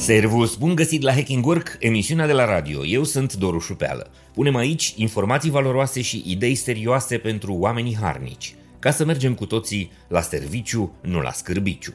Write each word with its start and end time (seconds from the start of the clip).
Servus, 0.00 0.56
bun 0.56 0.74
găsit 0.74 1.02
la 1.02 1.12
Hacking 1.12 1.46
Work, 1.46 1.76
emisiunea 1.78 2.26
de 2.26 2.32
la 2.32 2.44
radio. 2.44 2.84
Eu 2.86 3.04
sunt 3.04 3.34
Doru 3.34 3.58
Șupeală. 3.58 4.10
Punem 4.34 4.56
aici 4.56 4.94
informații 4.96 5.50
valoroase 5.50 6.00
și 6.00 6.22
idei 6.26 6.54
serioase 6.54 7.18
pentru 7.18 7.54
oamenii 7.54 7.96
harnici, 8.00 8.54
ca 8.78 8.90
să 8.90 9.04
mergem 9.04 9.34
cu 9.34 9.46
toții 9.46 9.90
la 10.08 10.20
serviciu, 10.20 10.92
nu 11.00 11.20
la 11.20 11.32
scârbiciu. 11.32 11.94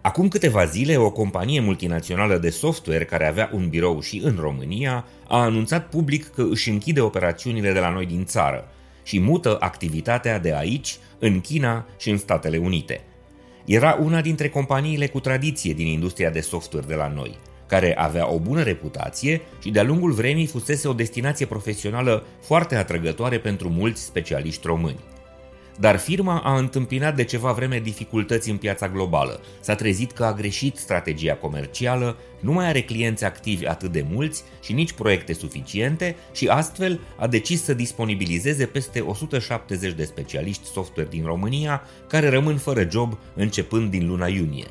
Acum 0.00 0.28
câteva 0.28 0.64
zile, 0.64 0.96
o 0.96 1.10
companie 1.10 1.60
multinațională 1.60 2.38
de 2.38 2.50
software 2.50 3.04
care 3.04 3.28
avea 3.28 3.50
un 3.52 3.68
birou 3.68 4.00
și 4.00 4.20
în 4.24 4.36
România 4.40 5.04
a 5.28 5.38
anunțat 5.38 5.88
public 5.88 6.28
că 6.28 6.46
își 6.50 6.70
închide 6.70 7.00
operațiunile 7.00 7.72
de 7.72 7.78
la 7.78 7.90
noi 7.90 8.06
din 8.06 8.24
țară 8.24 8.68
și 9.02 9.20
mută 9.20 9.56
activitatea 9.60 10.38
de 10.38 10.54
aici 10.54 10.96
în 11.18 11.40
China 11.40 11.86
și 11.98 12.10
în 12.10 12.18
Statele 12.18 12.56
Unite– 12.56 13.04
era 13.64 13.98
una 14.02 14.20
dintre 14.20 14.48
companiile 14.48 15.06
cu 15.06 15.20
tradiție 15.20 15.72
din 15.72 15.86
industria 15.86 16.30
de 16.30 16.40
software 16.40 16.86
de 16.86 16.94
la 16.94 17.08
noi, 17.08 17.38
care 17.66 17.96
avea 17.96 18.32
o 18.32 18.38
bună 18.38 18.62
reputație 18.62 19.40
și 19.62 19.70
de-a 19.70 19.82
lungul 19.82 20.12
vremii 20.12 20.46
fusese 20.46 20.88
o 20.88 20.92
destinație 20.92 21.46
profesională 21.46 22.24
foarte 22.40 22.74
atrăgătoare 22.74 23.38
pentru 23.38 23.68
mulți 23.68 24.02
specialiști 24.02 24.66
români. 24.66 25.11
Dar 25.78 25.98
firma 25.98 26.40
a 26.40 26.58
întâmpinat 26.58 27.16
de 27.16 27.24
ceva 27.24 27.52
vreme 27.52 27.80
dificultăți 27.80 28.50
în 28.50 28.56
piața 28.56 28.88
globală. 28.88 29.40
S-a 29.60 29.74
trezit 29.74 30.12
că 30.12 30.24
a 30.24 30.32
greșit 30.32 30.76
strategia 30.76 31.34
comercială, 31.34 32.16
nu 32.40 32.52
mai 32.52 32.66
are 32.66 32.82
clienți 32.82 33.24
activi 33.24 33.66
atât 33.66 33.92
de 33.92 34.04
mulți 34.10 34.44
și 34.62 34.72
nici 34.72 34.92
proiecte 34.92 35.32
suficiente 35.32 36.16
și 36.32 36.48
astfel 36.48 37.00
a 37.16 37.26
decis 37.26 37.62
să 37.62 37.74
disponibilizeze 37.74 38.66
peste 38.66 39.00
170 39.00 39.92
de 39.92 40.04
specialiști 40.04 40.66
software 40.66 41.08
din 41.08 41.24
România 41.24 41.82
care 42.08 42.28
rămân 42.28 42.56
fără 42.56 42.88
job 42.90 43.18
începând 43.34 43.90
din 43.90 44.06
luna 44.06 44.26
iunie. 44.26 44.66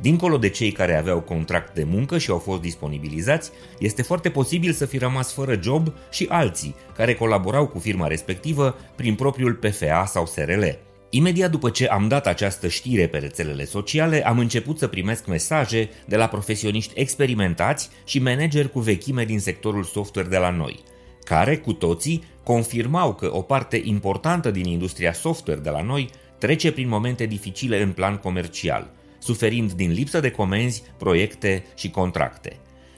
Dincolo 0.00 0.38
de 0.38 0.48
cei 0.48 0.72
care 0.72 0.96
aveau 0.96 1.20
contract 1.20 1.74
de 1.74 1.84
muncă 1.84 2.18
și 2.18 2.30
au 2.30 2.38
fost 2.38 2.60
disponibilizați, 2.60 3.50
este 3.78 4.02
foarte 4.02 4.30
posibil 4.30 4.72
să 4.72 4.86
fi 4.86 4.98
rămas 4.98 5.32
fără 5.32 5.58
job 5.62 5.92
și 6.10 6.26
alții 6.28 6.74
care 6.96 7.14
colaborau 7.14 7.66
cu 7.66 7.78
firma 7.78 8.06
respectivă 8.06 8.76
prin 8.96 9.14
propriul 9.14 9.54
PFA 9.54 10.04
sau 10.06 10.26
SRL. 10.26 10.64
Imediat 11.10 11.50
după 11.50 11.70
ce 11.70 11.86
am 11.86 12.08
dat 12.08 12.26
această 12.26 12.68
știre 12.68 13.06
pe 13.06 13.18
rețelele 13.18 13.64
sociale, 13.64 14.26
am 14.26 14.38
început 14.38 14.78
să 14.78 14.86
primesc 14.86 15.26
mesaje 15.26 15.88
de 16.06 16.16
la 16.16 16.26
profesioniști 16.26 17.00
experimentați 17.00 17.88
și 18.04 18.18
manageri 18.18 18.70
cu 18.70 18.80
vechime 18.80 19.24
din 19.24 19.40
sectorul 19.40 19.84
software 19.84 20.28
de 20.28 20.36
la 20.36 20.50
noi, 20.50 20.82
care, 21.24 21.56
cu 21.56 21.72
toții, 21.72 22.24
confirmau 22.42 23.14
că 23.14 23.30
o 23.32 23.42
parte 23.42 23.80
importantă 23.84 24.50
din 24.50 24.64
industria 24.64 25.12
software 25.12 25.60
de 25.60 25.70
la 25.70 25.82
noi 25.82 26.10
trece 26.38 26.72
prin 26.72 26.88
momente 26.88 27.26
dificile 27.26 27.82
în 27.82 27.92
plan 27.92 28.16
comercial– 28.16 28.90
suferind 29.26 29.72
din 29.72 29.92
lipsă 29.92 30.20
de 30.20 30.30
comenzi, 30.30 30.82
proiecte 30.96 31.64
și 31.74 31.90
contracte. 31.90 32.56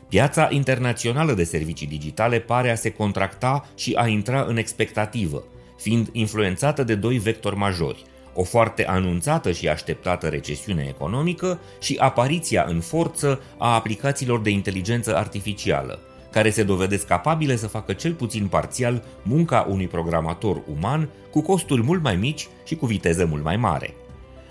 Piața 0.09 0.48
internațională 0.51 1.33
de 1.33 1.45
servicii 1.45 1.87
digitale 1.87 2.39
pare 2.39 2.71
a 2.71 2.75
se 2.75 2.91
contracta 2.91 3.69
și 3.77 3.93
a 3.95 4.07
intra 4.07 4.45
în 4.49 4.56
expectativă, 4.56 5.45
fiind 5.79 6.09
influențată 6.12 6.83
de 6.83 6.95
doi 6.95 7.19
vectori 7.19 7.56
majori, 7.56 8.05
o 8.34 8.43
foarte 8.43 8.87
anunțată 8.87 9.53
și 9.53 9.69
așteptată 9.69 10.29
recesiune 10.29 10.87
economică 10.89 11.61
și 11.81 11.97
apariția 11.99 12.65
în 12.69 12.81
forță 12.81 13.41
a 13.59 13.75
aplicațiilor 13.75 14.41
de 14.41 14.51
inteligență 14.51 15.17
artificială, 15.17 15.99
care 16.31 16.51
se 16.51 16.62
dovedesc 16.62 17.06
capabile 17.06 17.56
să 17.56 17.67
facă 17.67 17.93
cel 17.93 18.12
puțin 18.12 18.47
parțial 18.47 19.05
munca 19.23 19.67
unui 19.69 19.87
programator 19.87 20.62
uman 20.77 21.09
cu 21.31 21.41
costuri 21.41 21.83
mult 21.83 22.03
mai 22.03 22.17
mici 22.17 22.49
și 22.65 22.77
cu 22.77 22.87
viteză 22.87 23.27
mult 23.27 23.45
mai 23.45 23.56
mare. 23.56 23.95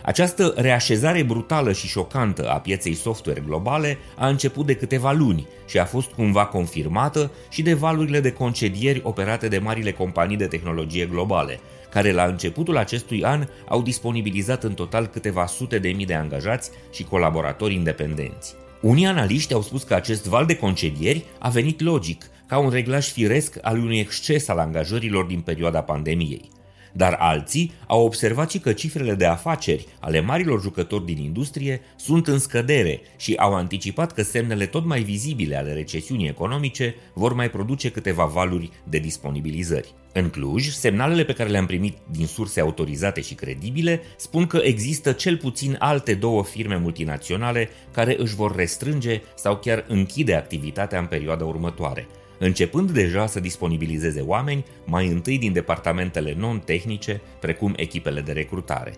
Această 0.08 0.54
reașezare 0.56 1.24
brutală 1.24 1.72
și 1.72 1.88
șocantă 1.88 2.50
a 2.50 2.60
pieței 2.60 2.94
software 2.94 3.44
globale 3.46 3.98
a 4.16 4.28
început 4.28 4.66
de 4.66 4.76
câteva 4.76 5.12
luni 5.12 5.48
și 5.66 5.80
a 5.80 5.86
fost 5.86 6.12
cumva 6.12 6.46
confirmată 6.46 7.32
și 7.50 7.62
de 7.62 7.74
valurile 7.74 8.20
de 8.20 8.32
concedieri 8.32 9.02
operate 9.04 9.48
de 9.48 9.58
marile 9.58 9.92
companii 9.92 10.38
de 10.38 10.46
tehnologie 10.46 11.06
globale, 11.06 11.60
care 11.90 12.12
la 12.12 12.24
începutul 12.24 12.78
acestui 12.78 13.24
an 13.24 13.48
au 13.68 13.82
disponibilizat 13.82 14.64
în 14.64 14.74
total 14.74 15.06
câteva 15.06 15.46
sute 15.46 15.80
de 15.80 15.90
mii 15.90 16.06
de 16.06 16.14
angajați 16.14 16.72
și 16.94 17.04
colaboratori 17.04 17.74
independenți. 17.74 18.56
Unii 18.82 19.06
analiști 19.06 19.54
au 19.54 19.62
spus 19.62 19.84
că 19.84 19.94
acest 19.94 20.28
val 20.28 20.46
de 20.46 20.56
concedieri 20.56 21.26
a 21.40 21.50
venit 21.50 21.82
logic, 21.82 22.26
ca 22.46 22.58
un 22.58 22.70
reglaj 22.70 23.08
firesc 23.08 23.58
al 23.62 23.78
unui 23.78 24.00
exces 24.00 24.48
al 24.48 24.58
angajărilor 24.58 25.26
din 25.26 25.40
perioada 25.40 25.82
pandemiei. 25.82 26.56
Dar 26.98 27.16
alții 27.20 27.72
au 27.88 28.06
observat 28.06 28.52
și 28.52 28.60
că 28.60 28.74
cifrele 28.74 29.14
de 29.14 29.26
afaceri 29.26 29.86
ale 30.00 30.22
marilor 30.22 30.62
jucători 30.62 31.06
din 31.06 31.18
industrie 31.18 31.82
sunt 31.96 32.28
în 32.28 32.40
scădere 32.40 33.02
și 33.18 33.34
au 33.36 33.54
anticipat 33.54 34.14
că 34.14 34.22
semnele 34.22 34.66
tot 34.66 34.86
mai 34.86 35.02
vizibile 35.02 35.56
ale 35.56 35.74
recesiunii 35.74 36.28
economice 36.28 36.96
vor 37.14 37.34
mai 37.34 37.50
produce 37.50 37.92
câteva 37.92 38.26
valuri 38.26 38.70
de 38.84 38.98
disponibilizări. 38.98 39.94
În 40.14 40.30
Cluj, 40.30 40.68
semnalele 40.68 41.24
pe 41.24 41.34
care 41.34 41.50
le-am 41.50 41.66
primit 41.66 41.98
din 42.12 42.26
surse 42.26 42.60
autorizate 42.60 43.22
și 43.22 43.34
credibile 43.34 44.02
spun 44.16 44.48
că 44.48 44.60
există 44.64 45.12
cel 45.12 45.38
puțin 45.38 45.76
alte 45.80 46.14
două 46.14 46.44
firme 46.44 46.76
multinaționale 46.76 47.70
care 47.92 48.16
își 48.20 48.36
vor 48.36 48.56
restrânge 48.56 49.22
sau 49.36 49.58
chiar 49.58 49.86
închide 49.88 50.36
activitatea 50.36 51.00
în 51.00 51.06
perioada 51.06 51.46
următoare, 51.46 52.08
începând 52.40 52.92
deja 52.92 53.28
să 53.28 53.40
disponibilizeze 53.40 54.22
oameni 54.22 54.66
mai 54.86 55.08
întâi 55.08 55.38
din 55.38 55.54
departamentele 55.54 56.36
non-tehnice, 56.38 57.22
precum 57.40 57.74
echipele 57.76 58.22
de 58.22 58.32
recrutare. 58.32 58.94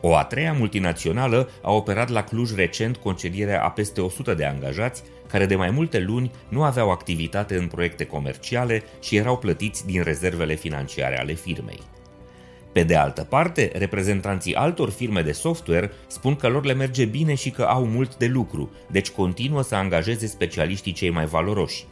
O 0.00 0.14
a 0.14 0.24
treia 0.24 0.52
multinațională 0.52 1.50
a 1.62 1.72
operat 1.72 2.08
la 2.08 2.24
Cluj 2.24 2.54
recent 2.54 2.96
concedierea 2.96 3.64
a 3.64 3.70
peste 3.70 4.00
100 4.00 4.34
de 4.34 4.44
angajați 4.44 5.02
care 5.28 5.46
de 5.46 5.54
mai 5.54 5.70
multe 5.70 6.00
luni 6.00 6.30
nu 6.48 6.62
aveau 6.62 6.90
activitate 6.90 7.56
în 7.56 7.66
proiecte 7.66 8.04
comerciale 8.04 8.82
și 9.02 9.16
erau 9.16 9.38
plătiți 9.38 9.86
din 9.86 10.02
rezervele 10.02 10.54
financiare 10.54 11.18
ale 11.18 11.32
firmei. 11.32 11.80
Pe 12.72 12.82
de 12.82 12.96
altă 12.96 13.22
parte, 13.22 13.72
reprezentanții 13.74 14.54
altor 14.54 14.90
firme 14.90 15.22
de 15.22 15.32
software 15.32 15.90
spun 16.06 16.36
că 16.36 16.48
lor 16.48 16.64
le 16.64 16.74
merge 16.74 17.04
bine 17.04 17.34
și 17.34 17.50
că 17.50 17.62
au 17.62 17.86
mult 17.86 18.16
de 18.16 18.26
lucru, 18.26 18.70
deci 18.90 19.10
continuă 19.10 19.62
să 19.62 19.74
angajeze 19.74 20.26
specialiștii 20.26 20.92
cei 20.92 21.10
mai 21.10 21.24
valoroși. 21.24 21.86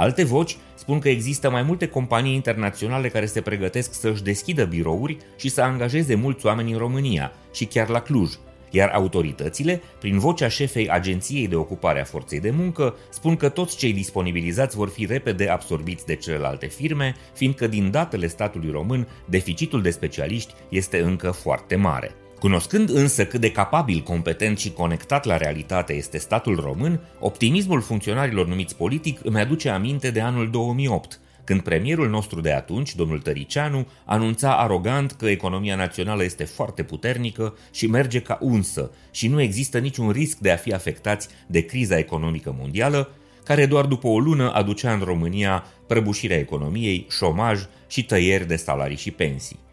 Alte 0.00 0.24
voci 0.24 0.56
spun 0.74 0.98
că 0.98 1.08
există 1.08 1.50
mai 1.50 1.62
multe 1.62 1.88
companii 1.88 2.34
internaționale 2.34 3.08
care 3.08 3.26
se 3.26 3.40
pregătesc 3.40 3.92
să-și 3.92 4.22
deschidă 4.22 4.64
birouri 4.64 5.16
și 5.36 5.48
să 5.48 5.60
angajeze 5.60 6.14
mulți 6.14 6.46
oameni 6.46 6.72
în 6.72 6.78
România 6.78 7.32
și 7.52 7.64
chiar 7.64 7.88
la 7.88 8.00
Cluj, 8.00 8.32
iar 8.70 8.88
autoritățile, 8.88 9.82
prin 9.98 10.18
vocea 10.18 10.48
șefei 10.48 10.88
Agenției 10.88 11.48
de 11.48 11.56
Ocupare 11.56 12.00
a 12.00 12.04
Forței 12.04 12.40
de 12.40 12.50
Muncă, 12.50 12.96
spun 13.10 13.36
că 13.36 13.48
toți 13.48 13.76
cei 13.76 13.92
disponibilizați 13.92 14.76
vor 14.76 14.88
fi 14.88 15.06
repede 15.06 15.48
absorbiți 15.48 16.06
de 16.06 16.14
celelalte 16.14 16.66
firme, 16.66 17.14
fiindcă 17.34 17.66
din 17.66 17.90
datele 17.90 18.26
statului 18.26 18.70
român, 18.70 19.08
deficitul 19.28 19.82
de 19.82 19.90
specialiști 19.90 20.54
este 20.68 21.00
încă 21.00 21.30
foarte 21.30 21.76
mare. 21.76 22.14
Cunoscând 22.38 22.90
însă 22.90 23.26
cât 23.26 23.40
de 23.40 23.50
capabil, 23.50 24.00
competent 24.00 24.58
și 24.58 24.72
conectat 24.72 25.24
la 25.24 25.36
realitate 25.36 25.92
este 25.92 26.18
statul 26.18 26.56
român, 26.56 27.00
optimismul 27.20 27.80
funcționarilor 27.80 28.46
numiți 28.46 28.76
politic 28.76 29.20
îmi 29.22 29.40
aduce 29.40 29.68
aminte 29.68 30.10
de 30.10 30.20
anul 30.20 30.50
2008, 30.50 31.20
când 31.44 31.60
premierul 31.60 32.08
nostru 32.08 32.40
de 32.40 32.52
atunci, 32.52 32.94
domnul 32.94 33.20
Tăricianu, 33.20 33.86
anunța 34.04 34.56
arogant 34.56 35.12
că 35.12 35.28
economia 35.28 35.76
națională 35.76 36.24
este 36.24 36.44
foarte 36.44 36.82
puternică 36.82 37.56
și 37.72 37.86
merge 37.86 38.20
ca 38.20 38.38
unsă 38.40 38.90
și 39.10 39.28
nu 39.28 39.40
există 39.40 39.78
niciun 39.78 40.10
risc 40.10 40.38
de 40.38 40.50
a 40.50 40.56
fi 40.56 40.72
afectați 40.72 41.28
de 41.46 41.60
criza 41.60 41.98
economică 41.98 42.54
mondială, 42.58 43.10
care 43.44 43.66
doar 43.66 43.84
după 43.84 44.06
o 44.06 44.18
lună 44.18 44.52
aducea 44.52 44.92
în 44.92 45.00
România 45.00 45.64
prăbușirea 45.86 46.38
economiei, 46.38 47.06
șomaj 47.10 47.60
și 47.86 48.04
tăieri 48.04 48.46
de 48.46 48.56
salarii 48.56 48.96
și 48.96 49.10
pensii. 49.10 49.66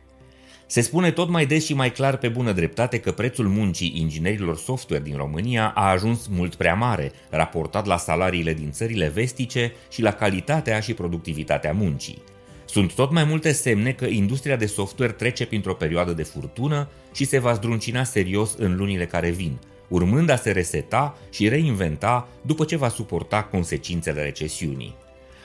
Se 0.68 0.82
spune 0.82 1.12
tot 1.12 1.30
mai 1.30 1.46
des 1.46 1.66
și 1.66 1.74
mai 1.74 1.92
clar 1.92 2.18
pe 2.18 2.28
bună 2.28 2.52
dreptate 2.52 3.00
că 3.00 3.12
prețul 3.12 3.48
muncii 3.48 3.94
inginerilor 3.96 4.58
software 4.58 5.04
din 5.04 5.18
România 5.18 5.72
a 5.76 5.90
ajuns 5.90 6.28
mult 6.28 6.56
prea 6.56 6.76
mare, 6.76 7.12
raportat 7.30 7.86
la 7.86 7.98
salariile 7.98 8.54
din 8.54 8.72
țările 8.72 9.08
vestice 9.08 9.74
și 9.90 10.02
la 10.02 10.12
calitatea 10.12 10.80
și 10.80 10.94
productivitatea 10.94 11.74
muncii. 11.74 12.22
Sunt 12.66 12.94
tot 12.94 13.12
mai 13.12 13.24
multe 13.24 13.52
semne 13.52 13.92
că 13.92 14.06
industria 14.06 14.56
de 14.56 14.66
software 14.66 15.12
trece 15.12 15.46
printr-o 15.46 15.74
perioadă 15.74 16.12
de 16.12 16.24
furtună 16.24 16.90
și 17.14 17.26
se 17.26 17.40
va 17.40 17.54
zdruncina 17.54 18.04
serios 18.04 18.56
în 18.58 18.76
lunile 18.76 19.06
care 19.06 19.30
vin, 19.30 19.60
urmând 19.88 20.30
a 20.30 20.36
se 20.36 20.52
reseta 20.52 21.18
și 21.30 21.48
reinventa 21.48 22.28
după 22.42 22.66
ce 22.66 22.76
va 22.76 22.90
suporta 22.90 23.44
consecințele 23.44 24.24
recesiunii. 24.24 24.96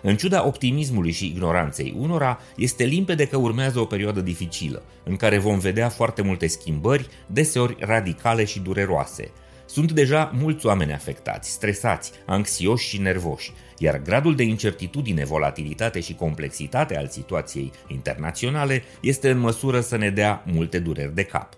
În 0.02 0.16
ciuda 0.16 0.46
optimismului 0.46 1.10
și 1.10 1.26
ignoranței 1.26 1.94
unora, 1.98 2.40
este 2.56 2.84
limpede 2.84 3.26
că 3.26 3.36
urmează 3.36 3.78
o 3.78 3.84
perioadă 3.84 4.20
dificilă, 4.20 4.82
în 5.04 5.16
care 5.16 5.38
vom 5.38 5.58
vedea 5.58 5.88
foarte 5.88 6.22
multe 6.22 6.46
schimbări, 6.46 7.08
deseori 7.26 7.76
radicale 7.78 8.44
și 8.44 8.60
dureroase. 8.60 9.30
Sunt 9.66 9.92
deja 9.92 10.30
mulți 10.34 10.66
oameni 10.66 10.92
afectați, 10.92 11.50
stresați, 11.50 12.12
anxioși 12.26 12.88
și 12.88 13.00
nervoși, 13.00 13.52
iar 13.78 14.02
gradul 14.02 14.36
de 14.36 14.42
incertitudine, 14.42 15.24
volatilitate 15.24 16.00
și 16.00 16.14
complexitate 16.14 16.96
al 16.96 17.08
situației 17.08 17.72
internaționale 17.86 18.82
este 19.00 19.30
în 19.30 19.38
măsură 19.38 19.80
să 19.80 19.96
ne 19.96 20.10
dea 20.10 20.42
multe 20.46 20.78
dureri 20.78 21.14
de 21.14 21.22
cap. 21.22 21.54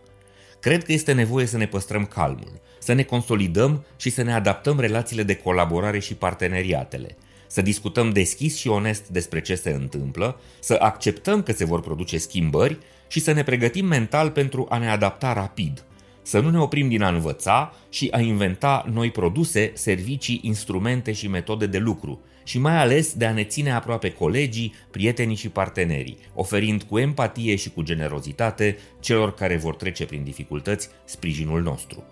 Cred 0.60 0.84
că 0.84 0.92
este 0.92 1.12
nevoie 1.12 1.46
să 1.46 1.56
ne 1.56 1.66
păstrăm 1.66 2.04
calmul, 2.04 2.60
să 2.78 2.92
ne 2.92 3.02
consolidăm 3.02 3.84
și 3.96 4.10
să 4.10 4.22
ne 4.22 4.32
adaptăm 4.32 4.80
relațiile 4.80 5.22
de 5.22 5.34
colaborare 5.34 5.98
și 5.98 6.14
parteneriatele, 6.14 7.16
să 7.52 7.62
discutăm 7.62 8.10
deschis 8.10 8.56
și 8.56 8.68
onest 8.68 9.08
despre 9.08 9.40
ce 9.40 9.54
se 9.54 9.70
întâmplă, 9.70 10.40
să 10.60 10.76
acceptăm 10.80 11.42
că 11.42 11.52
se 11.52 11.64
vor 11.64 11.80
produce 11.80 12.18
schimbări 12.18 12.78
și 13.08 13.20
să 13.20 13.32
ne 13.32 13.42
pregătim 13.42 13.86
mental 13.86 14.30
pentru 14.30 14.66
a 14.68 14.78
ne 14.78 14.90
adapta 14.90 15.32
rapid, 15.32 15.84
să 16.22 16.40
nu 16.40 16.50
ne 16.50 16.58
oprim 16.58 16.88
din 16.88 17.02
a 17.02 17.08
învăța 17.08 17.74
și 17.90 18.08
a 18.10 18.20
inventa 18.20 18.84
noi 18.92 19.10
produse, 19.10 19.72
servicii, 19.74 20.40
instrumente 20.42 21.12
și 21.12 21.28
metode 21.28 21.66
de 21.66 21.78
lucru, 21.78 22.20
și 22.44 22.58
mai 22.58 22.76
ales 22.76 23.14
de 23.14 23.26
a 23.26 23.32
ne 23.32 23.44
ține 23.44 23.72
aproape 23.72 24.10
colegii, 24.10 24.74
prietenii 24.90 25.36
și 25.36 25.48
partenerii, 25.48 26.18
oferind 26.34 26.82
cu 26.82 26.98
empatie 26.98 27.56
și 27.56 27.70
cu 27.70 27.82
generozitate 27.82 28.78
celor 29.00 29.34
care 29.34 29.56
vor 29.56 29.74
trece 29.74 30.06
prin 30.06 30.24
dificultăți 30.24 30.88
sprijinul 31.04 31.62
nostru. 31.62 32.04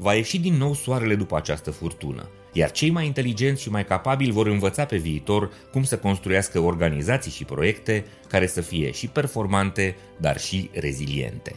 Va 0.00 0.14
ieși 0.14 0.38
din 0.38 0.54
nou 0.54 0.74
soarele 0.74 1.14
după 1.14 1.36
această 1.36 1.70
furtună, 1.70 2.28
iar 2.52 2.70
cei 2.70 2.90
mai 2.90 3.06
inteligenți 3.06 3.62
și 3.62 3.70
mai 3.70 3.84
capabili 3.84 4.30
vor 4.30 4.46
învăța 4.46 4.84
pe 4.84 4.96
viitor 4.96 5.50
cum 5.72 5.82
să 5.82 5.98
construiască 5.98 6.58
organizații 6.58 7.30
și 7.30 7.44
proiecte 7.44 8.04
care 8.28 8.46
să 8.46 8.60
fie 8.60 8.90
și 8.90 9.08
performante, 9.08 9.96
dar 10.16 10.40
și 10.40 10.70
reziliente. 10.72 11.54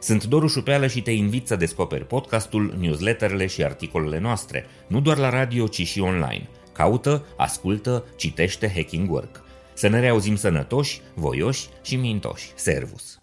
Sunt 0.00 0.24
Doru 0.24 0.46
Șupeală 0.46 0.86
și 0.86 1.02
te 1.02 1.10
invit 1.10 1.46
să 1.46 1.56
descoperi 1.56 2.06
podcastul, 2.06 2.74
newsletterele 2.78 3.46
și 3.46 3.64
articolele 3.64 4.18
noastre, 4.18 4.66
nu 4.86 5.00
doar 5.00 5.18
la 5.18 5.30
radio, 5.30 5.66
ci 5.66 5.86
și 5.86 6.00
online. 6.00 6.48
Caută, 6.72 7.24
ascultă, 7.36 8.04
citește 8.16 8.72
Hacking 8.74 9.10
Work. 9.10 9.42
Să 9.74 9.88
ne 9.88 10.00
reauzim 10.00 10.36
sănătoși, 10.36 11.00
voioși 11.14 11.66
și 11.82 11.96
mintoși. 11.96 12.50
Servus! 12.54 13.19